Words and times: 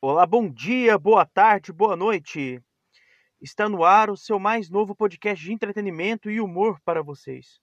Olá, 0.00 0.26
bom 0.26 0.50
dia, 0.50 0.98
boa 0.98 1.24
tarde, 1.24 1.72
boa 1.72 1.94
noite. 1.94 2.60
Está 3.40 3.68
no 3.68 3.84
ar 3.84 4.10
o 4.10 4.16
seu 4.16 4.40
mais 4.40 4.68
novo 4.68 4.92
podcast 4.96 5.44
de 5.44 5.52
entretenimento 5.52 6.28
e 6.28 6.40
humor 6.40 6.80
para 6.84 7.00
vocês. 7.00 7.60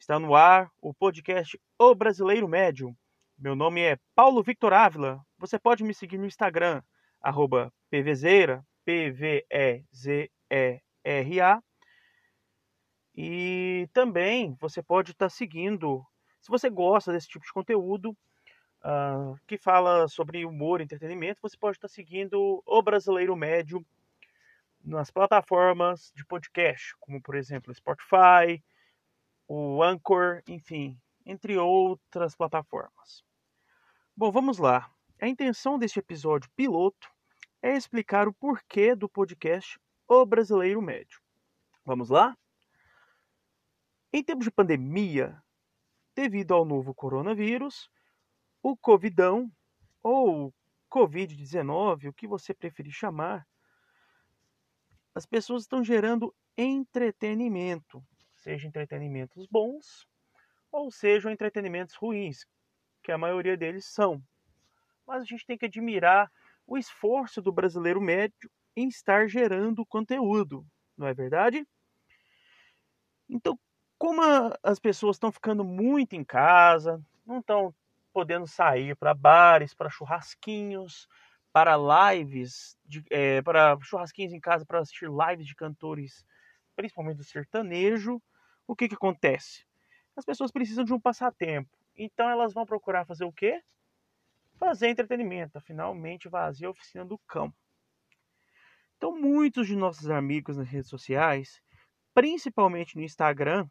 Está 0.00 0.18
no 0.18 0.34
ar 0.34 0.70
o 0.80 0.94
podcast 0.94 1.60
O 1.78 1.94
Brasileiro 1.94 2.48
Médio. 2.48 2.96
Meu 3.36 3.54
nome 3.54 3.82
é 3.82 3.98
Paulo 4.14 4.42
Victor 4.42 4.72
Ávila. 4.72 5.20
Você 5.36 5.58
pode 5.58 5.84
me 5.84 5.92
seguir 5.92 6.16
no 6.16 6.24
Instagram, 6.24 6.82
arroba 7.20 7.70
pvzeira, 7.90 8.64
P-V-E-Z-E-R-A. 8.86 9.28
E 13.20 13.88
também 13.92 14.56
você 14.60 14.80
pode 14.80 15.10
estar 15.10 15.28
seguindo, 15.28 16.06
se 16.40 16.48
você 16.48 16.70
gosta 16.70 17.10
desse 17.10 17.26
tipo 17.26 17.44
de 17.44 17.52
conteúdo, 17.52 18.16
uh, 18.84 19.36
que 19.44 19.58
fala 19.58 20.06
sobre 20.06 20.46
humor 20.46 20.80
e 20.80 20.84
entretenimento, 20.84 21.42
você 21.42 21.56
pode 21.56 21.76
estar 21.76 21.88
seguindo 21.88 22.62
O 22.64 22.80
Brasileiro 22.80 23.34
Médio 23.34 23.84
nas 24.84 25.10
plataformas 25.10 26.12
de 26.14 26.24
podcast, 26.24 26.94
como 27.00 27.20
por 27.20 27.34
exemplo 27.34 27.74
Spotify, 27.74 28.62
o 29.48 29.82
Anchor, 29.82 30.40
enfim, 30.46 30.96
entre 31.26 31.58
outras 31.58 32.36
plataformas. 32.36 33.24
Bom, 34.16 34.30
vamos 34.30 34.58
lá. 34.58 34.88
A 35.20 35.26
intenção 35.26 35.76
deste 35.76 35.98
episódio 35.98 36.48
piloto 36.54 37.10
é 37.60 37.76
explicar 37.76 38.28
o 38.28 38.32
porquê 38.32 38.94
do 38.94 39.08
podcast 39.08 39.76
O 40.06 40.24
Brasileiro 40.24 40.80
Médio. 40.80 41.20
Vamos 41.84 42.10
lá? 42.10 42.36
Em 44.12 44.24
tempos 44.24 44.44
de 44.44 44.50
pandemia, 44.50 45.42
devido 46.14 46.54
ao 46.54 46.64
novo 46.64 46.94
coronavírus, 46.94 47.90
o 48.62 48.76
Covidão, 48.76 49.52
ou 50.02 50.54
Covid-19, 50.90 52.08
o 52.08 52.12
que 52.12 52.26
você 52.26 52.54
preferir 52.54 52.92
chamar, 52.92 53.46
as 55.14 55.26
pessoas 55.26 55.62
estão 55.62 55.84
gerando 55.84 56.34
entretenimento, 56.56 58.02
seja 58.34 58.66
entretenimentos 58.66 59.46
bons 59.46 60.08
ou 60.72 60.90
sejam 60.90 61.30
entretenimentos 61.30 61.94
ruins, 61.94 62.46
que 63.02 63.12
a 63.12 63.18
maioria 63.18 63.56
deles 63.56 63.86
são. 63.86 64.22
Mas 65.06 65.22
a 65.22 65.24
gente 65.24 65.46
tem 65.46 65.58
que 65.58 65.66
admirar 65.66 66.30
o 66.66 66.78
esforço 66.78 67.42
do 67.42 67.52
brasileiro 67.52 68.00
médio 68.00 68.50
em 68.76 68.88
estar 68.88 69.28
gerando 69.28 69.84
conteúdo, 69.84 70.66
não 70.96 71.06
é 71.06 71.14
verdade? 71.14 71.66
Então, 73.28 73.58
como 73.98 74.22
a, 74.22 74.56
as 74.62 74.78
pessoas 74.78 75.16
estão 75.16 75.32
ficando 75.32 75.64
muito 75.64 76.14
em 76.14 76.24
casa, 76.24 77.02
não 77.26 77.40
estão 77.40 77.74
podendo 78.12 78.46
sair 78.46 78.96
para 78.96 79.12
bares, 79.12 79.74
para 79.74 79.90
churrasquinhos, 79.90 81.08
para 81.52 81.76
lives, 82.12 82.78
é, 83.10 83.42
para 83.42 83.78
churrasquinhos 83.82 84.32
em 84.32 84.40
casa, 84.40 84.64
para 84.64 84.78
assistir 84.78 85.08
lives 85.08 85.46
de 85.46 85.54
cantores, 85.54 86.24
principalmente 86.76 87.16
do 87.16 87.24
sertanejo, 87.24 88.22
o 88.66 88.76
que, 88.76 88.88
que 88.88 88.94
acontece? 88.94 89.66
As 90.16 90.24
pessoas 90.24 90.52
precisam 90.52 90.84
de 90.84 90.92
um 90.92 91.00
passatempo. 91.00 91.70
Então 91.96 92.28
elas 92.28 92.52
vão 92.52 92.64
procurar 92.64 93.04
fazer 93.04 93.24
o 93.24 93.32
quê? 93.32 93.60
Fazer 94.56 94.88
entretenimento. 94.88 95.60
Finalmente 95.60 96.28
vazia 96.28 96.68
a 96.68 96.70
oficina 96.70 97.04
do 97.04 97.18
cão. 97.18 97.52
Então 98.96 99.18
muitos 99.18 99.66
de 99.66 99.76
nossos 99.76 100.10
amigos 100.10 100.56
nas 100.56 100.68
redes 100.68 100.88
sociais, 100.88 101.62
principalmente 102.12 102.96
no 102.96 103.02
Instagram, 103.02 103.68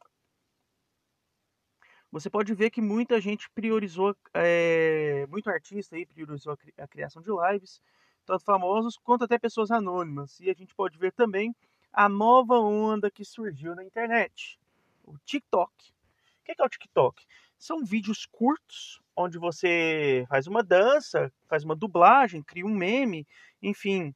você 2.11 2.29
pode 2.29 2.53
ver 2.53 2.69
que 2.69 2.81
muita 2.81 3.19
gente 3.19 3.49
priorizou, 3.49 4.15
é, 4.33 5.25
muito 5.27 5.49
artista 5.49 5.95
aí 5.95 6.05
priorizou 6.05 6.57
a 6.77 6.87
criação 6.87 7.21
de 7.21 7.29
lives, 7.29 7.81
tanto 8.25 8.43
famosos 8.43 8.97
quanto 8.97 9.25
até 9.25 9.37
pessoas 9.37 9.71
anônimas. 9.71 10.39
E 10.39 10.49
a 10.49 10.53
gente 10.53 10.73
pode 10.73 10.97
ver 10.97 11.11
também 11.11 11.55
a 11.91 12.07
nova 12.07 12.59
onda 12.59 13.09
que 13.11 13.25
surgiu 13.25 13.75
na 13.75 13.83
internet, 13.83 14.59
o 15.03 15.17
TikTok. 15.19 15.71
O 15.71 16.43
que 16.45 16.61
é 16.61 16.65
o 16.65 16.69
TikTok? 16.69 17.25
São 17.57 17.83
vídeos 17.83 18.25
curtos 18.25 19.01
onde 19.15 19.37
você 19.37 20.25
faz 20.29 20.47
uma 20.47 20.63
dança, 20.63 21.31
faz 21.47 21.63
uma 21.63 21.75
dublagem, 21.75 22.43
cria 22.43 22.65
um 22.65 22.73
meme, 22.73 23.27
enfim. 23.61 24.13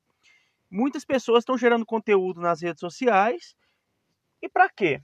Muitas 0.69 1.03
pessoas 1.03 1.39
estão 1.41 1.57
gerando 1.57 1.85
conteúdo 1.85 2.39
nas 2.39 2.61
redes 2.61 2.79
sociais. 2.79 3.55
E 4.41 4.47
para 4.47 4.69
quê? 4.69 5.01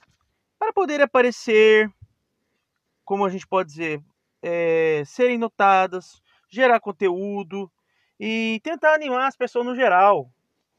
Para 0.60 0.72
poder 0.72 1.02
aparecer, 1.02 1.92
como 3.08 3.26
a 3.26 3.30
gente 3.30 3.48
pode 3.48 3.70
dizer, 3.70 4.04
é, 4.42 5.02
serem 5.06 5.38
notadas, 5.38 6.22
gerar 6.50 6.82
conteúdo 6.82 7.72
e 8.20 8.60
tentar 8.62 8.94
animar 8.94 9.28
as 9.28 9.36
pessoas 9.38 9.66
no 9.66 9.74
geral. 9.74 10.30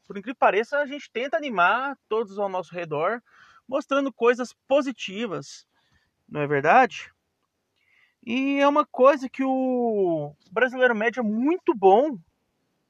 Por 0.05 0.15
incrível 0.15 0.35
que 0.35 0.39
pareça, 0.39 0.77
a 0.77 0.85
gente 0.85 1.09
tenta 1.09 1.35
animar 1.35 1.97
todos 2.07 2.37
ao 2.37 2.47
nosso 2.47 2.71
redor, 2.71 3.19
mostrando 3.67 4.13
coisas 4.13 4.53
positivas, 4.67 5.65
não 6.27 6.41
é 6.41 6.45
verdade? 6.45 7.11
E 8.23 8.59
é 8.59 8.67
uma 8.67 8.85
coisa 8.85 9.27
que 9.27 9.43
o 9.43 10.31
brasileiro 10.51 10.95
médio 10.95 11.21
é 11.21 11.23
muito 11.23 11.73
bom 11.73 12.15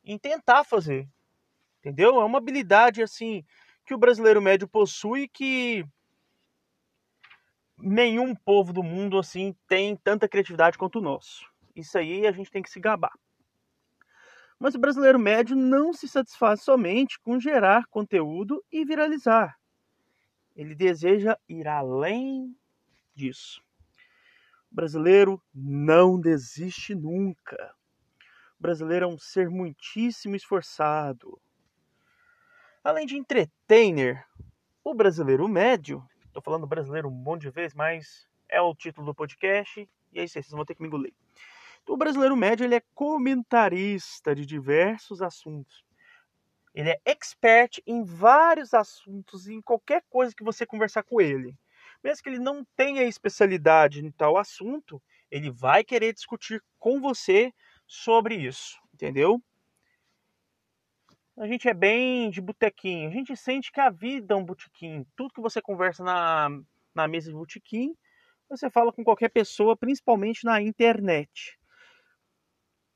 em 0.04 0.18
tentar 0.18 0.66
fazer, 0.66 1.08
entendeu? 1.80 2.20
É 2.20 2.26
uma 2.26 2.40
habilidade 2.40 3.02
assim 3.02 3.46
que 3.86 3.94
o 3.94 3.98
brasileiro 3.98 4.42
médio 4.42 4.68
possui 4.68 5.30
que 5.30 5.86
nenhum 7.82 8.36
povo 8.36 8.74
do 8.74 8.84
mundo 8.84 9.18
assim 9.18 9.56
tem 9.68 9.96
tanta 9.96 10.28
criatividade 10.28 10.78
quanto 10.78 11.00
o 11.00 11.02
nosso. 11.02 11.46
Isso 11.76 11.98
aí 11.98 12.28
a 12.28 12.32
gente 12.32 12.52
tem 12.52 12.62
que 12.62 12.70
se 12.70 12.80
gabar. 12.80 13.14
Mas 14.60 14.76
o 14.76 14.80
brasileiro 14.80 15.18
médio 15.18 15.56
não 15.56 15.94
se 15.94 16.08
satisfaz 16.08 16.62
somente 16.62 17.20
com 17.20 17.40
gerar 17.40 17.86
conteúdo 17.88 18.64
e 18.72 18.84
viralizar. 18.84 19.58
Ele 20.56 20.76
deseja 20.76 21.38
ir 21.48 21.68
além 21.68 22.54
disso. 23.16 23.64
O 24.70 24.76
brasileiro 24.76 25.42
não 25.54 26.20
desiste 26.20 26.94
nunca. 26.94 27.74
O 28.60 28.62
brasileiro 28.62 29.06
é 29.06 29.08
um 29.08 29.18
ser 29.18 29.50
muitíssimo 29.50 30.36
esforçado. 30.36 31.40
Além 32.84 33.06
de 33.06 33.16
entertainer, 33.16 34.26
o 34.84 34.94
brasileiro 34.94 35.48
médio 35.48 36.06
Tô 36.40 36.44
falando 36.44 36.66
brasileiro 36.66 37.10
um 37.10 37.12
monte 37.12 37.42
de 37.42 37.50
vezes, 37.50 37.76
mas 37.76 38.26
é 38.48 38.62
o 38.62 38.74
título 38.74 39.08
do 39.08 39.14
podcast 39.14 39.90
e 40.14 40.20
é 40.20 40.24
isso 40.24 40.38
aí, 40.38 40.44
vocês 40.44 40.54
vão 40.54 40.64
ter 40.64 40.74
que 40.74 40.82
me 40.82 40.88
engolir. 40.88 41.14
Então, 41.84 41.96
o 41.96 41.98
brasileiro 41.98 42.34
médio 42.34 42.64
ele 42.64 42.76
é 42.76 42.82
comentarista 42.96 44.34
de 44.34 44.46
diversos 44.46 45.22
assuntos. 45.22 45.84
Ele 46.74 46.92
é 46.92 47.02
expert 47.04 47.82
em 47.86 48.06
vários 48.06 48.74
assuntos, 48.74 49.50
em 49.50 49.62
qualquer 49.62 50.02
coisa 50.10 50.34
que 50.34 50.42
você 50.42 50.66
conversar 50.66 51.04
com 51.04 51.20
ele. 51.20 51.58
Mesmo 52.02 52.24
que 52.24 52.30
ele 52.30 52.40
não 52.40 52.66
tenha 52.74 53.04
especialidade 53.04 54.00
em 54.00 54.10
tal 54.10 54.38
assunto, 54.38 55.02
ele 55.30 55.52
vai 55.52 55.84
querer 55.84 56.14
discutir 56.14 56.64
com 56.78 57.02
você 57.02 57.54
sobre 57.86 58.36
isso, 58.36 58.80
entendeu? 58.94 59.44
A 61.40 61.48
gente 61.48 61.70
é 61.70 61.74
bem 61.74 62.30
de 62.30 62.42
botequim. 62.42 63.08
A 63.08 63.10
gente 63.10 63.36
sente 63.36 63.72
que 63.72 63.80
a 63.80 63.90
vida 63.90 64.34
é 64.34 64.38
um 64.38 64.44
botequim. 64.44 65.06
Tudo 65.16 65.34
que 65.34 65.42
você 65.42 65.62
conversa 65.62 66.04
na, 66.04 66.50
na 66.94 67.08
mesa 67.08 67.30
de 67.30 67.36
botequim, 67.36 67.96
você 68.50 68.70
fala 68.70 68.92
com 68.92 69.06
qualquer 69.06 69.30
pessoa, 69.30 69.78
principalmente 69.78 70.44
na 70.44 70.62
internet. 70.62 71.58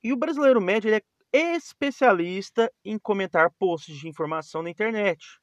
E 0.04 0.12
o 0.12 0.18
brasileiro 0.18 0.60
médio 0.60 0.90
ele 0.90 1.02
é 1.32 1.56
especialista 1.56 2.70
em 2.84 3.00
comentar 3.00 3.50
posts 3.52 3.98
de 3.98 4.10
informação 4.10 4.62
na 4.62 4.70
internet. 4.70 5.40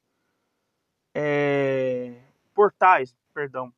É, 1.15 2.21
portais, 2.53 3.15
perdão. 3.33 3.73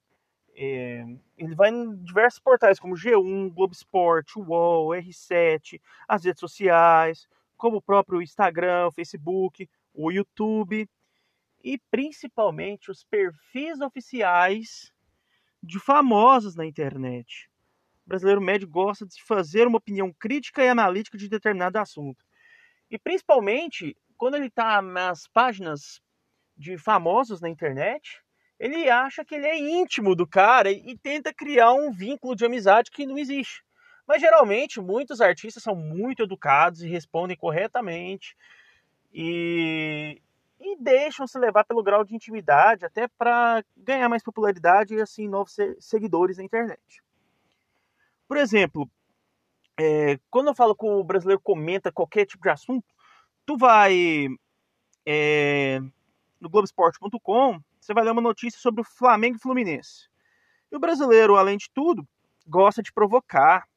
É, 0.54 1.06
ele 1.38 1.56
vai 1.56 1.70
em 1.70 1.96
diversos 2.04 2.40
portais 2.40 2.78
como 2.78 2.94
G1, 2.94 3.54
Globo 3.54 3.74
Esporte, 3.74 4.38
UOL, 4.38 4.90
R7, 4.90 5.82
as 6.08 6.26
redes 6.26 6.42
sociais, 6.42 7.28
como 7.64 7.78
o 7.78 7.82
próprio 7.82 8.22
Instagram, 8.22 8.88
o 8.88 8.92
Facebook, 8.92 9.70
o 9.94 10.12
YouTube 10.12 10.86
e 11.64 11.78
principalmente 11.90 12.92
os 12.92 13.06
perfis 13.06 13.80
oficiais 13.80 14.92
de 15.64 15.80
famosos 15.80 16.58
na 16.58 16.66
internet. 16.66 17.50
O 18.06 18.10
brasileiro 18.10 18.42
médio 18.42 18.68
gosta 18.68 19.06
de 19.06 19.24
fazer 19.24 19.66
uma 19.66 19.78
opinião 19.78 20.12
crítica 20.12 20.62
e 20.62 20.68
analítica 20.68 21.18
de 21.18 21.30
determinado 21.30 21.80
assunto. 21.80 22.26
E 22.92 23.00
principalmente 23.00 23.96
quando 24.18 24.36
ele 24.36 24.48
está 24.48 24.82
nas 24.82 25.26
páginas 25.30 26.02
de 26.58 26.78
famosos 26.78 27.40
na 27.40 27.48
internet, 27.48 28.22
ele 28.60 28.90
acha 28.90 29.24
que 29.24 29.36
ele 29.36 29.48
é 29.48 29.58
íntimo 29.58 30.18
do 30.18 30.28
cara 30.28 30.70
e 30.70 30.98
tenta 30.98 31.34
criar 31.34 31.72
um 31.72 31.94
vínculo 31.94 32.36
de 32.36 32.44
amizade 32.44 32.92
que 32.92 33.06
não 33.06 33.18
existe. 33.18 33.64
Mas 34.08 34.22
geralmente 34.22 34.82
muitos 34.82 35.22
artistas 35.22 35.64
são 35.64 35.76
muito 35.76 36.24
educados 36.24 36.82
e 36.82 36.90
respondem 36.90 37.38
corretamente. 37.38 38.36
E, 39.14 40.22
e 40.60 40.76
deixam 40.78 41.28
se 41.28 41.38
levar 41.38 41.64
pelo 41.64 41.84
grau 41.84 42.04
de 42.04 42.16
intimidade 42.16 42.86
até 42.86 43.08
para 43.08 43.64
ganhar 43.78 44.10
mais 44.10 44.24
popularidade 44.24 44.96
e 44.96 45.02
assim 45.02 45.28
novos 45.28 45.56
seguidores 45.80 46.38
na 46.38 46.44
internet. 46.44 47.04
Por 48.28 48.38
exemplo, 48.38 48.90
é, 49.80 50.20
quando 50.30 50.48
eu 50.48 50.56
falo 50.56 50.76
que 50.76 50.86
o 50.86 51.04
brasileiro 51.04 51.42
comenta 51.42 51.92
qualquer 51.92 52.26
tipo 52.26 52.44
de 52.44 52.50
assunto, 52.50 52.86
tu 53.46 53.58
vai 53.58 54.28
é, 55.06 55.80
no 56.40 56.50
Globoesporte.com, 56.50 57.60
você 57.80 57.94
vai 57.94 58.04
ler 58.04 58.12
uma 58.12 58.22
notícia 58.22 58.60
sobre 58.60 58.82
o 58.82 58.86
Flamengo 58.86 59.38
e 59.38 59.42
Fluminense. 59.42 60.10
E 60.72 60.76
o 60.76 60.80
brasileiro, 60.80 61.36
além 61.36 61.58
de 61.58 61.70
tudo, 61.74 62.08
gosta 62.48 62.82
de 62.82 62.92
provocar 62.92 63.68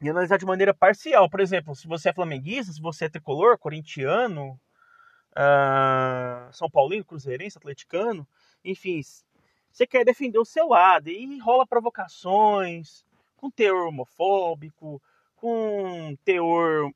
e 0.00 0.08
analisar 0.08 0.38
de 0.38 0.46
maneira 0.46 0.72
parcial. 0.72 1.28
Por 1.28 1.40
exemplo, 1.40 1.74
se 1.74 1.86
você 1.86 2.08
é 2.08 2.12
flamenguista, 2.12 2.72
se 2.72 2.80
você 2.80 3.04
é 3.04 3.08
tricolor, 3.08 3.58
corintiano, 3.58 4.58
uh, 5.32 6.52
São 6.52 6.70
Paulino, 6.70 7.04
cruzeirense, 7.04 7.58
atleticano, 7.58 8.26
enfim, 8.64 9.00
você 9.70 9.86
quer 9.86 10.04
defender 10.04 10.38
o 10.38 10.44
seu 10.44 10.68
lado 10.68 11.08
e 11.08 11.38
rola 11.38 11.66
provocações 11.66 13.04
com 13.36 13.50
teor 13.50 13.88
homofóbico, 13.88 15.00
com 15.36 16.16
teor 16.24 16.90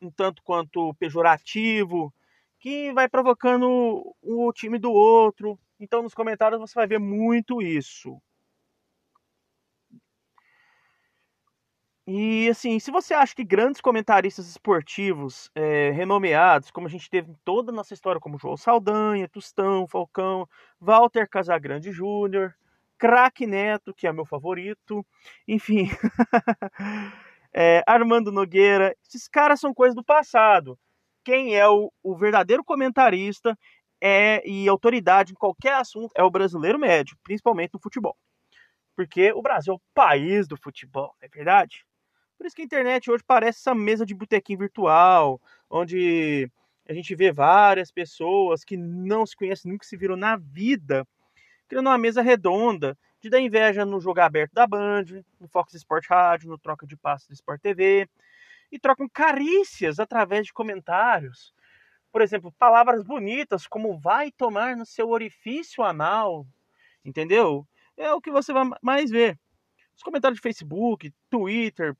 um 0.00 0.10
tanto 0.10 0.42
quanto 0.42 0.94
pejorativo, 0.94 2.12
que 2.58 2.92
vai 2.92 3.08
provocando 3.08 4.14
o 4.22 4.52
time 4.52 4.78
do 4.78 4.92
outro. 4.92 5.58
Então, 5.78 6.02
nos 6.02 6.14
comentários 6.14 6.60
você 6.60 6.74
vai 6.74 6.86
ver 6.86 6.98
muito 6.98 7.60
isso. 7.60 8.20
E 12.12 12.48
assim, 12.48 12.80
se 12.80 12.90
você 12.90 13.14
acha 13.14 13.36
que 13.36 13.44
grandes 13.44 13.80
comentaristas 13.80 14.48
esportivos 14.48 15.48
é, 15.54 15.92
renomeados, 15.92 16.68
como 16.72 16.88
a 16.88 16.90
gente 16.90 17.08
teve 17.08 17.30
em 17.30 17.36
toda 17.44 17.70
a 17.70 17.74
nossa 17.74 17.94
história, 17.94 18.20
como 18.20 18.36
João 18.36 18.56
Saldanha, 18.56 19.28
Tostão, 19.28 19.86
Falcão, 19.86 20.44
Walter 20.80 21.28
Casagrande 21.28 21.92
Júnior, 21.92 22.52
Craque 22.98 23.46
Neto, 23.46 23.94
que 23.94 24.08
é 24.08 24.12
meu 24.12 24.24
favorito, 24.24 25.06
enfim, 25.46 25.88
é, 27.54 27.84
Armando 27.86 28.32
Nogueira, 28.32 28.92
esses 29.06 29.28
caras 29.28 29.60
são 29.60 29.72
coisas 29.72 29.94
do 29.94 30.02
passado. 30.02 30.76
Quem 31.22 31.54
é 31.54 31.68
o, 31.68 31.92
o 32.02 32.16
verdadeiro 32.16 32.64
comentarista 32.64 33.56
é, 34.00 34.42
e 34.44 34.68
autoridade 34.68 35.30
em 35.30 35.36
qualquer 35.36 35.74
assunto 35.74 36.10
é 36.16 36.24
o 36.24 36.30
brasileiro 36.30 36.76
médio, 36.76 37.16
principalmente 37.22 37.72
no 37.72 37.80
futebol. 37.80 38.16
Porque 38.96 39.32
o 39.32 39.40
Brasil 39.40 39.74
é 39.74 39.76
o 39.76 39.80
país 39.94 40.48
do 40.48 40.56
futebol, 40.56 41.14
não 41.20 41.26
é 41.26 41.28
verdade? 41.28 41.84
Por 42.40 42.46
isso 42.46 42.56
que 42.56 42.62
a 42.62 42.64
internet 42.64 43.10
hoje 43.10 43.22
parece 43.22 43.58
essa 43.58 43.74
mesa 43.74 44.06
de 44.06 44.14
botequim 44.14 44.56
virtual, 44.56 45.38
onde 45.68 46.50
a 46.88 46.94
gente 46.94 47.14
vê 47.14 47.30
várias 47.30 47.92
pessoas 47.92 48.64
que 48.64 48.78
não 48.78 49.26
se 49.26 49.36
conhecem, 49.36 49.70
nunca 49.70 49.84
se 49.84 49.94
viram 49.94 50.16
na 50.16 50.38
vida, 50.38 51.06
criando 51.68 51.88
uma 51.88 51.98
mesa 51.98 52.22
redonda, 52.22 52.96
de 53.20 53.28
dar 53.28 53.40
inveja 53.40 53.84
no 53.84 54.00
jogo 54.00 54.22
aberto 54.22 54.54
da 54.54 54.66
Band, 54.66 55.04
no 55.38 55.46
Fox 55.48 55.74
Sport 55.74 56.06
Rádio, 56.08 56.48
no 56.48 56.56
Troca 56.56 56.86
de 56.86 56.96
Passos 56.96 57.28
do 57.28 57.34
Sport 57.34 57.60
TV, 57.60 58.08
e 58.72 58.78
trocam 58.78 59.06
carícias 59.06 60.00
através 60.00 60.46
de 60.46 60.54
comentários. 60.54 61.52
Por 62.10 62.22
exemplo, 62.22 62.50
palavras 62.52 63.02
bonitas 63.02 63.66
como 63.66 63.98
vai 63.98 64.32
tomar 64.32 64.78
no 64.78 64.86
seu 64.86 65.10
orifício 65.10 65.84
anal, 65.84 66.46
entendeu? 67.04 67.68
É 67.98 68.10
o 68.14 68.20
que 68.20 68.30
você 68.30 68.50
vai 68.50 68.64
mais 68.80 69.10
ver. 69.10 69.38
Os 69.94 70.02
comentários 70.02 70.38
de 70.38 70.42
Facebook, 70.42 71.12
Twitter, 71.28 71.94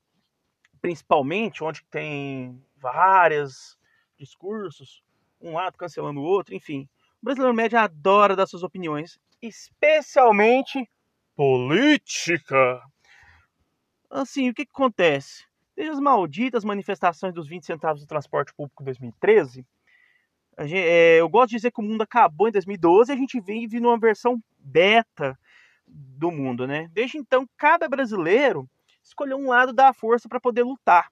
principalmente, 0.80 1.62
onde 1.62 1.84
tem 1.90 2.62
vários 2.76 3.78
discursos, 4.18 5.02
um 5.40 5.54
lado 5.54 5.76
cancelando 5.76 6.20
o 6.20 6.24
outro, 6.24 6.54
enfim. 6.54 6.88
O 7.22 7.24
brasileiro 7.24 7.54
médio 7.54 7.78
adora 7.78 8.36
dar 8.36 8.46
suas 8.46 8.62
opiniões, 8.62 9.18
especialmente 9.40 10.88
política. 11.34 12.82
Assim, 14.10 14.50
o 14.50 14.54
que, 14.54 14.66
que 14.66 14.72
acontece? 14.72 15.44
Desde 15.74 15.92
as 15.94 16.00
malditas 16.00 16.64
manifestações 16.64 17.32
dos 17.32 17.48
20 17.48 17.64
centavos 17.64 18.02
do 18.02 18.06
transporte 18.06 18.52
público 18.54 18.82
em 18.82 18.86
2013, 18.86 19.64
gente, 20.60 20.76
é, 20.76 21.20
eu 21.20 21.28
gosto 21.28 21.50
de 21.50 21.56
dizer 21.56 21.70
que 21.70 21.80
o 21.80 21.84
mundo 21.84 22.02
acabou 22.02 22.48
em 22.48 22.52
2012 22.52 23.10
e 23.10 23.14
a 23.14 23.16
gente 23.16 23.40
vive 23.40 23.80
numa 23.80 23.98
versão 23.98 24.42
beta 24.58 25.38
do 25.86 26.30
mundo, 26.30 26.66
né? 26.66 26.88
Desde 26.92 27.18
então, 27.18 27.48
cada 27.56 27.88
brasileiro 27.88 28.68
escolheu 29.02 29.36
um 29.36 29.48
lado 29.48 29.72
da 29.72 29.92
força 29.92 30.28
para 30.28 30.40
poder 30.40 30.62
lutar. 30.62 31.10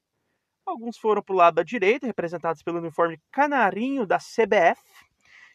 Alguns 0.64 0.98
foram 0.98 1.22
para 1.22 1.32
o 1.32 1.36
lado 1.36 1.54
da 1.54 1.62
direita, 1.62 2.06
representados 2.06 2.62
pelo 2.62 2.78
uniforme 2.78 3.18
canarinho 3.30 4.06
da 4.06 4.18
CBF, 4.18 4.82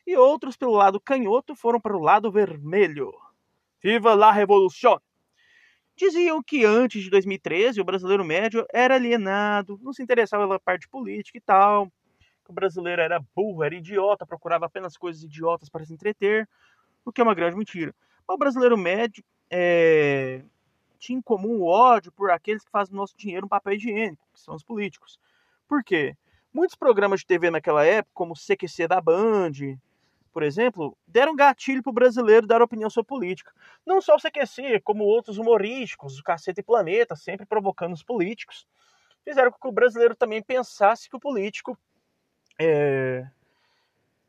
e 0.05 0.17
outros 0.17 0.57
pelo 0.57 0.73
lado 0.73 0.99
canhoto 0.99 1.55
foram 1.55 1.79
para 1.79 1.95
o 1.95 2.01
lado 2.01 2.31
vermelho. 2.31 3.13
Viva 3.81 4.13
la 4.13 4.31
revolução! 4.31 4.99
Diziam 5.95 6.41
que 6.41 6.65
antes 6.65 7.03
de 7.03 7.09
2013 7.11 7.79
o 7.79 7.83
brasileiro 7.83 8.25
médio 8.25 8.65
era 8.73 8.95
alienado, 8.95 9.79
não 9.81 9.93
se 9.93 10.01
interessava 10.01 10.47
pela 10.47 10.59
parte 10.59 10.87
política 10.87 11.37
e 11.37 11.41
tal, 11.41 11.85
que 12.43 12.49
o 12.49 12.53
brasileiro 12.53 13.01
era 13.01 13.23
burro, 13.35 13.63
era 13.63 13.75
idiota, 13.75 14.25
procurava 14.25 14.65
apenas 14.65 14.97
coisas 14.97 15.21
idiotas 15.23 15.69
para 15.69 15.85
se 15.85 15.93
entreter, 15.93 16.49
o 17.05 17.11
que 17.11 17.21
é 17.21 17.23
uma 17.23 17.35
grande 17.35 17.55
mentira. 17.55 17.93
O 18.27 18.37
brasileiro 18.37 18.75
médio 18.75 19.23
é, 19.51 20.43
em 21.11 21.21
comum 21.21 21.59
o 21.59 21.65
ódio 21.65 22.11
por 22.11 22.31
aqueles 22.31 22.63
que 22.63 22.71
fazem 22.71 22.93
o 22.93 22.97
nosso 22.97 23.17
dinheiro 23.17 23.45
um 23.45 23.49
papel 23.49 23.73
higiênico, 23.73 24.25
que 24.31 24.39
são 24.39 24.55
os 24.55 24.63
políticos. 24.63 25.19
Por 25.67 25.83
quê? 25.83 26.15
Muitos 26.53 26.75
programas 26.75 27.21
de 27.21 27.25
TV 27.25 27.49
naquela 27.49 27.83
época, 27.83 28.11
como 28.13 28.35
CQC 28.35 28.87
da 28.87 29.01
Band, 29.01 29.51
por 30.31 30.43
exemplo, 30.43 30.97
deram 31.07 31.35
gatilho 31.35 31.83
para 31.83 31.89
o 31.89 31.93
brasileiro 31.93 32.47
dar 32.47 32.61
opinião 32.61 32.89
sobre 32.89 33.07
política. 33.07 33.51
Não 33.85 34.01
só 34.01 34.15
o 34.15 34.19
CQC, 34.19 34.81
como 34.81 35.03
outros 35.03 35.37
humorísticos, 35.37 36.19
o 36.19 36.23
Caceta 36.23 36.59
e 36.59 36.63
Planeta, 36.63 37.15
sempre 37.15 37.45
provocando 37.45 37.93
os 37.93 38.03
políticos, 38.03 38.67
fizeram 39.23 39.51
com 39.51 39.59
que 39.59 39.67
o 39.67 39.71
brasileiro 39.71 40.15
também 40.15 40.41
pensasse 40.41 41.09
que 41.09 41.15
o 41.15 41.19
político 41.19 41.77
é, 42.59 43.27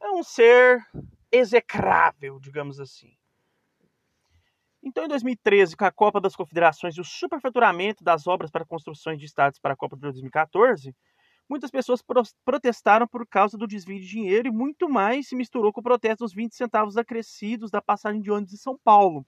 é 0.00 0.10
um 0.10 0.22
ser 0.22 0.86
execrável, 1.32 2.38
digamos 2.38 2.78
assim. 2.78 3.16
Então, 4.86 5.02
em 5.06 5.08
2013, 5.08 5.74
com 5.78 5.86
a 5.86 5.90
Copa 5.90 6.20
das 6.20 6.36
Confederações 6.36 6.94
e 6.94 7.00
o 7.00 7.04
superfaturamento 7.04 8.04
das 8.04 8.26
obras 8.26 8.50
para 8.50 8.66
construções 8.66 9.18
de 9.18 9.24
estádios 9.24 9.58
para 9.58 9.72
a 9.72 9.76
Copa 9.76 9.96
de 9.96 10.02
2014, 10.02 10.94
muitas 11.48 11.70
pessoas 11.70 12.02
protestaram 12.44 13.08
por 13.08 13.26
causa 13.26 13.56
do 13.56 13.66
desvio 13.66 13.98
de 13.98 14.06
dinheiro 14.06 14.48
e 14.48 14.50
muito 14.50 14.86
mais 14.86 15.28
se 15.28 15.34
misturou 15.34 15.72
com 15.72 15.80
o 15.80 15.82
protesto 15.82 16.22
dos 16.22 16.34
20 16.34 16.54
centavos 16.54 16.98
acrescidos 16.98 17.70
da 17.70 17.80
passagem 17.80 18.20
de 18.20 18.30
ônibus 18.30 18.52
em 18.52 18.58
São 18.58 18.78
Paulo. 18.84 19.24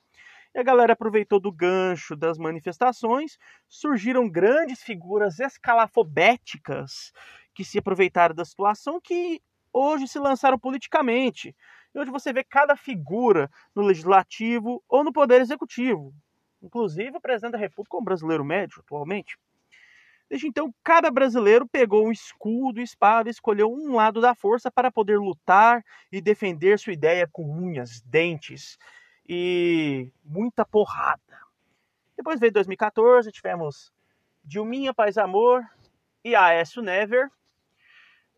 E 0.55 0.59
a 0.59 0.63
galera 0.63 0.93
aproveitou 0.93 1.41
do 1.41 1.51
gancho 1.51 2.15
das 2.15 2.37
manifestações, 2.37 3.39
surgiram 3.67 4.29
grandes 4.29 4.83
figuras 4.83 5.41
escalafobéticas 5.41 7.13
que 7.55 7.65
se 7.65 7.79
aproveitaram 7.79 8.35
da 8.35 8.45
situação 8.45 9.01
que 9.01 9.41
hoje 9.73 10.07
se 10.07 10.19
lançaram 10.19 10.59
politicamente 10.59 11.57
e 11.97 11.99
onde 11.99 12.11
você 12.11 12.31
vê 12.31 12.45
cada 12.45 12.77
figura 12.77 13.51
no 13.75 13.83
legislativo 13.83 14.85
ou 14.87 15.03
no 15.03 15.11
poder 15.11 15.41
executivo, 15.41 16.15
inclusive 16.63 17.17
o 17.17 17.21
presidente 17.21 17.53
da 17.53 17.59
República, 17.59 17.97
um 17.97 18.05
brasileiro 18.05 18.45
médio 18.45 18.81
atualmente. 18.81 19.39
Desde 20.29 20.47
então, 20.47 20.75
cada 20.85 21.11
brasileiro 21.11 21.67
pegou 21.67 22.07
um 22.07 22.13
escudo, 22.13 22.83
espada, 22.83 23.31
e 23.31 23.33
escolheu 23.33 23.73
um 23.73 23.95
lado 23.95 24.21
da 24.21 24.35
força 24.35 24.71
para 24.71 24.91
poder 24.91 25.19
lutar 25.19 25.83
e 26.13 26.21
defender 26.21 26.79
sua 26.79 26.93
ideia 26.93 27.27
com 27.33 27.51
unhas, 27.51 28.03
dentes 28.03 28.77
e 29.27 30.13
muita 30.23 30.67
porrada. 30.67 31.23
Depois 32.15 32.39
veio 32.39 32.53
2014, 32.53 33.33
tivemos 33.33 33.91
Dilminha 34.45 34.93
Paz 34.93 35.17
Amor 35.17 35.65
e 36.23 36.35
Aécio 36.35 36.83
Never, 36.83 37.31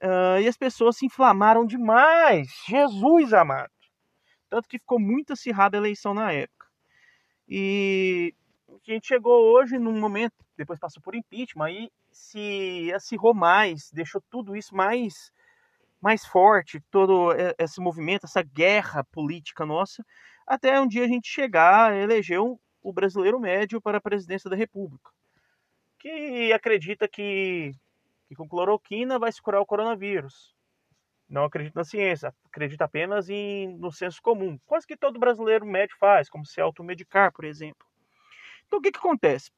Uh, 0.02 0.40
e 0.40 0.46
as 0.46 0.56
pessoas 0.56 0.96
se 0.96 1.06
inflamaram 1.06 1.66
demais. 1.66 2.48
Jesus 2.68 3.32
amado. 3.32 3.72
Tanto 4.48 4.68
que 4.68 4.78
ficou 4.78 4.98
muito 4.98 5.32
acirrada 5.32 5.76
a 5.76 5.80
eleição 5.80 6.14
na 6.14 6.32
época. 6.32 6.66
E 7.48 8.34
a 8.68 8.92
gente 8.92 9.08
chegou 9.08 9.52
hoje 9.52 9.78
num 9.78 9.98
momento, 9.98 10.34
depois 10.56 10.78
passou 10.78 11.02
por 11.02 11.14
impeachment, 11.14 11.66
aí 11.66 11.90
se 12.12 12.92
acirrou 12.94 13.34
mais, 13.34 13.90
deixou 13.92 14.22
tudo 14.30 14.56
isso 14.56 14.74
mais, 14.74 15.32
mais 16.00 16.24
forte, 16.26 16.80
todo 16.90 17.30
esse 17.58 17.80
movimento, 17.80 18.24
essa 18.24 18.42
guerra 18.42 19.04
política 19.04 19.64
nossa, 19.64 20.04
até 20.46 20.80
um 20.80 20.86
dia 20.86 21.04
a 21.04 21.08
gente 21.08 21.28
chegar 21.28 21.92
a 21.92 21.96
eleger 21.96 22.40
o 22.40 22.92
brasileiro 22.92 23.40
médio 23.40 23.80
para 23.80 23.98
a 23.98 24.00
presidência 24.00 24.48
da 24.48 24.56
República. 24.56 25.10
Que 25.98 26.52
acredita 26.52 27.08
que 27.08 27.72
que 28.28 28.34
com 28.34 28.48
cloroquina 28.48 29.18
vai 29.18 29.32
se 29.32 29.40
curar 29.40 29.60
o 29.60 29.66
coronavírus. 29.66 30.54
Não 31.28 31.44
acredito 31.44 31.74
na 31.74 31.84
ciência, 31.84 32.34
acredito 32.44 32.82
apenas 32.82 33.28
em, 33.28 33.76
no 33.78 33.90
senso 33.90 34.20
comum. 34.22 34.58
Quase 34.66 34.86
que 34.86 34.96
todo 34.96 35.18
brasileiro 35.18 35.66
médico 35.66 35.98
faz, 35.98 36.28
como 36.28 36.44
se 36.44 36.60
automedicar, 36.60 37.32
por 37.32 37.44
exemplo. 37.44 37.86
Então 38.66 38.78
o 38.78 38.82
que, 38.82 38.92
que 38.92 38.98
acontece? 38.98 39.50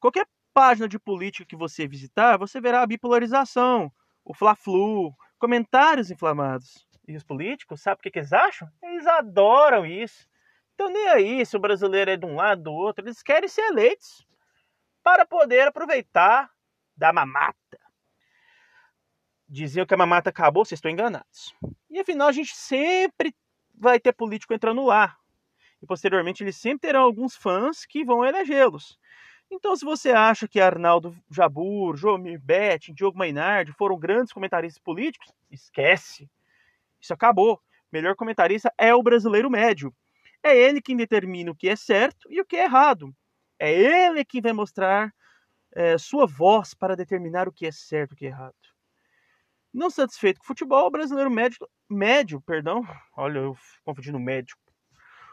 Qualquer 0.00 0.26
página 0.52 0.88
de 0.88 0.98
política 0.98 1.44
que 1.44 1.56
você 1.56 1.86
visitar, 1.86 2.36
você 2.36 2.60
verá 2.60 2.82
a 2.82 2.86
bipolarização, 2.86 3.90
o 4.24 4.34
fla-flu, 4.34 5.14
comentários 5.38 6.10
inflamados. 6.10 6.86
e 7.06 7.16
os 7.16 7.24
políticos, 7.24 7.80
sabe 7.80 7.98
o 7.98 8.02
que, 8.02 8.10
que 8.10 8.20
eles 8.20 8.32
acham? 8.32 8.68
Eles 8.82 9.06
adoram 9.06 9.84
isso. 9.84 10.28
Então 10.74 10.88
nem 10.88 11.08
aí 11.08 11.46
se 11.46 11.56
o 11.56 11.60
brasileiro 11.60 12.10
é 12.10 12.16
de 12.16 12.26
um 12.26 12.36
lado 12.36 12.62
do 12.62 12.72
outro, 12.72 13.04
eles 13.04 13.22
querem 13.22 13.48
ser 13.48 13.62
eleitos 13.62 14.24
para 15.02 15.26
poder 15.26 15.66
aproveitar 15.66 16.51
da 16.96 17.12
mamata. 17.12 17.80
Diziam 19.48 19.84
que 19.84 19.94
a 19.94 19.98
mamata 19.98 20.30
acabou, 20.30 20.64
vocês 20.64 20.78
estão 20.78 20.90
enganados. 20.90 21.54
E 21.90 22.00
afinal 22.00 22.28
a 22.28 22.32
gente 22.32 22.54
sempre 22.54 23.34
vai 23.74 24.00
ter 24.00 24.12
político 24.12 24.54
entrando 24.54 24.84
lá. 24.84 25.16
E 25.82 25.86
posteriormente 25.86 26.42
eles 26.42 26.56
sempre 26.56 26.88
terão 26.88 27.02
alguns 27.02 27.34
fãs 27.34 27.84
que 27.84 28.04
vão 28.04 28.24
elegê-los. 28.24 28.98
Então, 29.50 29.76
se 29.76 29.84
você 29.84 30.12
acha 30.12 30.48
que 30.48 30.58
Arnaldo 30.58 31.14
Jabur, 31.30 31.94
Jomir 31.94 32.40
Betting, 32.40 32.94
Diogo 32.94 33.18
Mainardi 33.18 33.72
foram 33.72 33.98
grandes 33.98 34.32
comentaristas 34.32 34.82
políticos, 34.82 35.30
esquece. 35.50 36.30
Isso 36.98 37.12
acabou. 37.12 37.60
Melhor 37.92 38.16
comentarista 38.16 38.72
é 38.78 38.94
o 38.94 39.02
brasileiro 39.02 39.50
médio. 39.50 39.94
É 40.42 40.56
ele 40.56 40.80
quem 40.80 40.96
determina 40.96 41.50
o 41.50 41.54
que 41.54 41.68
é 41.68 41.76
certo 41.76 42.26
e 42.30 42.40
o 42.40 42.46
que 42.46 42.56
é 42.56 42.64
errado. 42.64 43.14
É 43.58 43.70
ele 43.70 44.24
quem 44.24 44.40
vai 44.40 44.54
mostrar 44.54 45.12
é, 45.74 45.96
sua 45.98 46.26
voz 46.26 46.74
para 46.74 46.96
determinar 46.96 47.48
o 47.48 47.52
que 47.52 47.66
é 47.66 47.72
certo 47.72 48.12
e 48.12 48.14
o 48.14 48.16
que 48.16 48.26
é 48.26 48.28
errado. 48.28 48.54
Não 49.72 49.88
satisfeito 49.88 50.38
com 50.38 50.44
o 50.44 50.46
futebol, 50.46 50.86
o 50.86 50.90
brasileiro 50.90 51.30
médio, 51.30 51.66
médio, 51.88 52.40
perdão, 52.40 52.82
olha, 53.16 53.38
eu 53.38 53.56
confundindo 53.84 54.18
médio. 54.18 54.56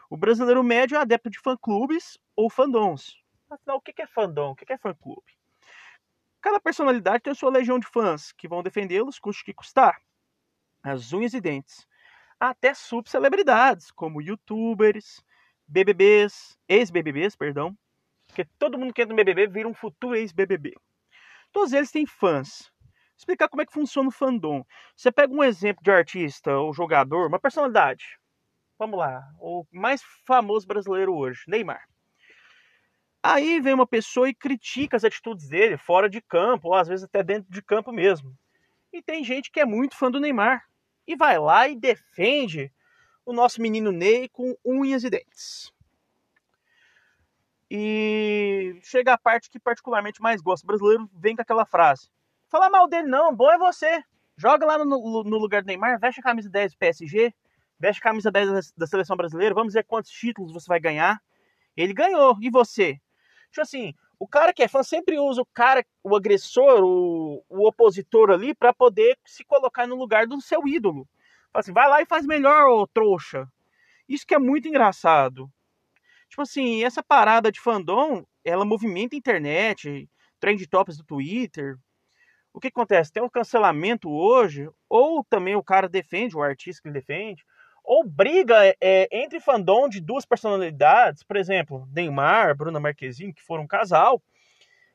O 0.08 0.16
brasileiro 0.16 0.62
médio 0.64 0.96
é 0.96 1.00
adepto 1.00 1.30
de 1.30 1.38
fã-clubes 1.38 2.18
ou 2.34 2.50
fandoms. 2.50 3.16
Afinal, 3.48 3.76
o 3.76 3.80
que 3.80 4.00
é 4.00 4.06
fandom? 4.06 4.50
O 4.50 4.56
que 4.56 4.72
é 4.72 4.78
fã-clube? 4.78 5.38
Cada 6.40 6.58
personalidade 6.58 7.22
tem 7.22 7.34
sua 7.34 7.50
legião 7.50 7.78
de 7.78 7.86
fãs 7.86 8.32
que 8.32 8.48
vão 8.48 8.62
defendê-los, 8.62 9.18
custe 9.18 9.44
que 9.44 9.52
custar. 9.52 10.00
As 10.82 11.12
unhas 11.12 11.34
e 11.34 11.40
dentes. 11.40 11.86
Até 12.38 12.72
subcelebridades, 12.72 13.90
como 13.90 14.22
youtubers, 14.22 15.22
BBBs, 15.68 16.58
ex-BBBs, 16.66 17.36
perdão. 17.36 17.76
Porque 18.30 18.44
todo 18.58 18.78
mundo 18.78 18.94
que 18.94 19.02
entra 19.02 19.14
no 19.14 19.16
BBB 19.16 19.48
vira 19.48 19.68
um 19.68 19.74
futuro 19.74 20.14
ex-BBB. 20.14 20.74
Todos 21.52 21.72
eles 21.72 21.90
têm 21.90 22.06
fãs. 22.06 22.72
Explicar 23.16 23.48
como 23.48 23.60
é 23.60 23.66
que 23.66 23.72
funciona 23.72 24.08
o 24.08 24.12
fandom. 24.12 24.64
Você 24.96 25.10
pega 25.10 25.34
um 25.34 25.42
exemplo 25.42 25.82
de 25.82 25.90
artista 25.90 26.56
ou 26.56 26.72
jogador, 26.72 27.26
uma 27.26 27.40
personalidade. 27.40 28.18
Vamos 28.78 28.98
lá, 28.98 29.22
o 29.38 29.66
mais 29.70 30.00
famoso 30.26 30.66
brasileiro 30.66 31.14
hoje, 31.14 31.42
Neymar. 31.46 31.86
Aí 33.22 33.60
vem 33.60 33.74
uma 33.74 33.86
pessoa 33.86 34.28
e 34.28 34.34
critica 34.34 34.96
as 34.96 35.04
atitudes 35.04 35.48
dele 35.48 35.76
fora 35.76 36.08
de 36.08 36.22
campo, 36.22 36.68
ou 36.68 36.74
às 36.74 36.88
vezes 36.88 37.04
até 37.04 37.22
dentro 37.22 37.50
de 37.50 37.60
campo 37.60 37.92
mesmo. 37.92 38.34
E 38.90 39.02
tem 39.02 39.22
gente 39.22 39.50
que 39.50 39.60
é 39.60 39.66
muito 39.66 39.96
fã 39.96 40.10
do 40.10 40.18
Neymar 40.18 40.64
e 41.06 41.14
vai 41.14 41.38
lá 41.38 41.68
e 41.68 41.76
defende 41.76 42.72
o 43.26 43.32
nosso 43.32 43.60
menino 43.60 43.92
Ney 43.92 44.28
com 44.30 44.56
unhas 44.64 45.04
e 45.04 45.10
dentes. 45.10 45.70
E 47.70 48.80
chega 48.82 49.12
a 49.12 49.18
parte 49.18 49.48
que 49.48 49.60
particularmente 49.60 50.20
mais 50.20 50.42
gosto. 50.42 50.64
O 50.64 50.66
brasileiro 50.66 51.08
vem 51.14 51.36
com 51.36 51.42
aquela 51.42 51.64
frase: 51.64 52.10
Fala 52.48 52.68
mal 52.68 52.88
dele 52.88 53.06
não, 53.06 53.34
bom 53.34 53.50
é 53.50 53.56
você. 53.56 54.02
Joga 54.36 54.66
lá 54.66 54.78
no, 54.78 54.84
no 55.22 55.38
lugar 55.38 55.62
do 55.62 55.66
Neymar, 55.66 56.00
veste 56.00 56.20
a 56.20 56.22
camisa 56.22 56.48
10 56.48 56.72
do 56.72 56.78
PSG, 56.78 57.32
veste 57.78 58.00
a 58.00 58.02
camisa 58.02 58.30
10 58.30 58.72
da 58.72 58.86
seleção 58.86 59.16
brasileira, 59.16 59.54
vamos 59.54 59.74
ver 59.74 59.84
quantos 59.84 60.10
títulos 60.10 60.52
você 60.52 60.66
vai 60.66 60.80
ganhar. 60.80 61.20
Ele 61.76 61.92
ganhou, 61.92 62.36
e 62.40 62.50
você? 62.50 62.98
Tipo 63.50 63.60
assim, 63.60 63.94
o 64.18 64.26
cara 64.26 64.52
que 64.52 64.62
é 64.62 64.68
fã 64.68 64.82
sempre 64.82 65.18
usa 65.18 65.42
o 65.42 65.46
cara, 65.46 65.84
o 66.02 66.16
agressor, 66.16 66.82
o, 66.82 67.44
o 67.48 67.68
opositor 67.68 68.30
ali, 68.30 68.54
para 68.54 68.72
poder 68.72 69.18
se 69.26 69.44
colocar 69.44 69.86
no 69.86 69.94
lugar 69.94 70.26
do 70.26 70.40
seu 70.40 70.66
ídolo. 70.66 71.06
Fala 71.52 71.60
assim, 71.60 71.72
vai 71.72 71.88
lá 71.88 72.02
e 72.02 72.06
faz 72.06 72.26
melhor, 72.26 72.66
ô 72.66 72.86
trouxa. 72.86 73.46
Isso 74.08 74.26
que 74.26 74.34
é 74.34 74.38
muito 74.38 74.68
engraçado. 74.68 75.50
Tipo 76.30 76.42
assim, 76.42 76.84
essa 76.84 77.02
parada 77.02 77.50
de 77.50 77.60
fandom, 77.60 78.24
ela 78.44 78.64
movimenta 78.64 79.16
a 79.16 79.18
internet, 79.18 80.08
trend 80.38 80.64
tops 80.68 80.96
do 80.96 81.04
Twitter. 81.04 81.76
O 82.54 82.60
que 82.60 82.68
acontece? 82.68 83.12
Tem 83.12 83.22
um 83.22 83.28
cancelamento 83.28 84.08
hoje, 84.08 84.70
ou 84.88 85.24
também 85.24 85.56
o 85.56 85.62
cara 85.62 85.88
defende, 85.88 86.36
o 86.36 86.42
artista 86.42 86.80
que 86.80 86.88
ele 86.88 86.94
defende, 86.94 87.44
ou 87.82 88.04
briga 88.04 88.56
é, 88.80 89.08
entre 89.10 89.40
fandom 89.40 89.88
de 89.88 90.00
duas 90.00 90.24
personalidades, 90.24 91.24
por 91.24 91.36
exemplo, 91.36 91.88
Neymar, 91.92 92.56
Bruna 92.56 92.78
Marquezine, 92.78 93.34
que 93.34 93.42
foram 93.42 93.64
um 93.64 93.68
casal, 93.68 94.22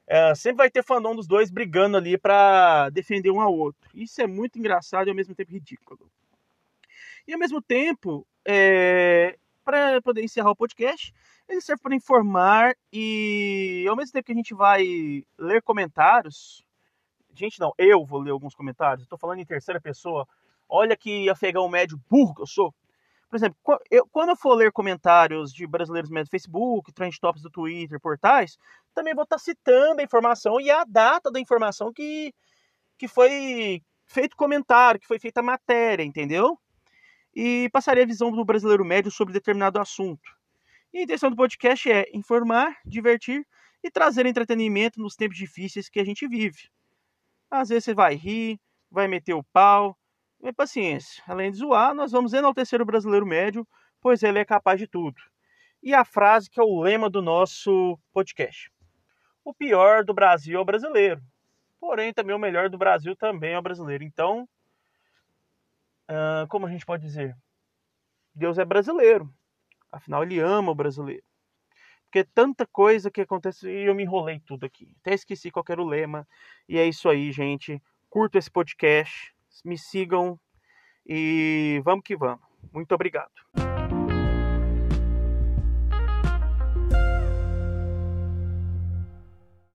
é, 0.08 0.34
sempre 0.36 0.58
vai 0.58 0.70
ter 0.70 0.84
fandom 0.84 1.16
dos 1.16 1.28
dois 1.28 1.52
brigando 1.52 1.98
ali 1.98 2.18
para 2.18 2.90
defender 2.92 3.32
um 3.32 3.42
ao 3.42 3.54
outro. 3.54 3.90
Isso 3.94 4.22
é 4.22 4.28
muito 4.28 4.58
engraçado 4.58 5.08
e 5.08 5.10
ao 5.10 5.16
mesmo 5.16 5.36
tempo 5.36 5.52
ridículo. 5.52 6.10
E 7.28 7.34
ao 7.34 7.40
mesmo 7.40 7.62
tempo, 7.62 8.26
é, 8.46 9.38
para 9.66 10.02
poder 10.02 10.24
encerrar 10.24 10.52
o 10.52 10.56
podcast, 10.56 11.12
ele 11.50 11.60
serve 11.60 11.82
para 11.82 11.96
informar 11.96 12.76
e 12.94 13.86
ao 13.90 13.96
mesmo 13.96 14.14
tempo 14.14 14.28
que 14.28 14.32
a 14.32 14.36
gente 14.36 14.54
vai 14.54 14.86
ler 15.38 15.62
comentários, 15.64 16.64
gente 17.34 17.60
não, 17.60 17.74
eu 17.78 18.06
vou 18.06 18.22
ler 18.22 18.32
alguns 18.32 18.56
comentários, 18.56 19.04
estou 19.04 19.18
falando 19.18 19.40
em 19.40 19.46
terceira 19.46 19.82
pessoa, 19.82 20.28
olha 20.70 20.96
que 20.96 21.30
afegão 21.30 21.68
médio 21.68 22.00
burro 22.10 22.36
que 22.36 22.42
eu 22.42 22.48
sou. 22.48 22.74
Por 23.30 23.36
exemplo, 23.36 23.58
eu, 23.92 24.08
quando 24.08 24.30
eu 24.30 24.36
for 24.38 24.54
ler 24.54 24.72
comentários 24.72 25.52
de 25.52 25.68
brasileiros 25.68 26.10
no 26.10 26.26
Facebook, 26.28 26.94
trend 26.94 27.20
tops 27.20 27.42
do 27.42 27.50
Twitter, 27.50 28.00
portais, 28.00 28.58
também 28.94 29.14
vou 29.14 29.24
estar 29.24 29.36
tá 29.36 29.42
citando 29.42 30.00
a 30.00 30.04
informação 30.04 30.62
e 30.62 30.72
a 30.72 30.86
data 30.86 31.32
da 31.32 31.40
informação 31.40 31.92
que, 31.92 32.34
que 32.98 33.08
foi 33.08 33.82
feito 34.06 34.38
comentário, 34.38 35.00
que 35.00 35.08
foi 35.08 35.20
feita 35.20 35.42
a 35.42 35.44
matéria, 35.44 36.04
entendeu? 36.04 36.58
E 37.36 37.70
passarei 37.72 38.04
a 38.04 38.08
visão 38.08 38.32
do 38.32 38.46
brasileiro 38.46 38.86
médio 38.86 39.12
sobre 39.12 39.34
determinado 39.34 39.80
assunto. 39.80 40.30
E 40.94 41.00
a 41.00 41.04
intenção 41.04 41.30
do 41.30 41.36
podcast 41.36 41.92
é 41.92 42.06
informar, 42.14 42.78
divertir 42.86 43.46
e 43.84 43.92
trazer 43.92 44.26
entretenimento 44.26 45.02
nos 45.02 45.16
tempos 45.16 45.38
difíceis 45.38 45.90
que 45.90 46.00
a 46.00 46.06
gente 46.06 46.28
vive. 46.28 46.70
Às 47.52 47.70
vezes 47.70 47.84
você 47.84 47.94
vai 47.94 48.16
rir, 48.16 48.60
vai 48.90 49.08
meter 49.08 49.34
o 49.34 49.44
pau, 49.44 49.98
e 50.50 50.54
paciência. 50.54 51.24
Além 51.28 51.52
de 51.52 51.58
zoar, 51.58 51.94
nós 51.94 52.12
vamos 52.12 52.34
enaltecer 52.34 52.82
o 52.82 52.86
brasileiro 52.86 53.26
médio, 53.26 53.68
pois 54.00 54.24
ele 54.24 54.40
é 54.40 54.46
capaz 54.46 54.80
de 54.80 54.88
tudo. 54.88 55.16
E 55.82 55.94
a 55.94 56.04
frase 56.04 56.50
que 56.50 56.60
é 56.60 56.64
o 56.64 56.82
lema 56.82 57.10
do 57.10 57.22
nosso 57.22 57.98
podcast. 58.14 58.72
O 59.44 59.54
pior 59.54 60.04
do 60.04 60.14
Brasil 60.14 60.58
é 60.58 60.62
o 60.62 60.66
brasileiro. 60.66 61.22
Porém, 61.80 62.14
também 62.14 62.36
o 62.36 62.40
melhor 62.40 62.70
do 62.70 62.78
Brasil 62.78 63.16
também 63.16 63.54
é 63.54 63.60
o 63.60 63.62
brasileiro. 63.62 64.04
Então, 64.04 64.48
uh, 66.10 66.48
como 66.48 66.66
a 66.66 66.70
gente 66.70 66.86
pode 66.86 67.04
dizer? 67.04 67.36
Deus 68.34 68.58
é 68.58 68.66
brasileiro. 68.66 69.34
Afinal, 69.92 70.24
ele 70.24 70.40
ama 70.40 70.72
o 70.72 70.76
brasileiro. 70.76 71.24
Porque 72.06 72.24
tanta 72.24 72.66
coisa 72.66 73.12
que 73.12 73.22
acontece 73.22 73.70
e 73.70 73.86
eu 73.86 73.96
me 73.96 74.04
enrolei 74.04 74.40
tudo 74.40 74.66
aqui. 74.66 74.96
Até 75.02 75.14
esqueci 75.14 75.52
qual 75.52 75.66
era 75.70 75.82
o 75.82 75.88
lema. 75.88 76.28
E 76.68 76.78
é 76.78 76.88
isso 76.88 77.10
aí, 77.10 77.32
gente. 77.32 77.82
Curta 78.10 78.38
esse 78.38 78.50
podcast 78.50 79.36
me 79.64 79.78
sigam 79.78 80.40
e 81.06 81.82
vamos 81.84 82.04
que 82.04 82.16
vamos. 82.16 82.46
Muito 82.74 82.94
obrigado. 82.94 83.45